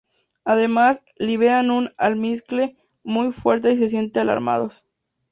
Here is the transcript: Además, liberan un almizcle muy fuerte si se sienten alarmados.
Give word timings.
Además, 0.45 1.03
liberan 1.17 1.69
un 1.69 1.91
almizcle 1.95 2.75
muy 3.03 3.31
fuerte 3.31 3.69
si 3.73 3.77
se 3.77 3.89
sienten 3.89 4.23
alarmados. 4.23 4.83